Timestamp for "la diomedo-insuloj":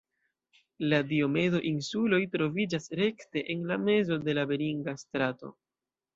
0.93-2.21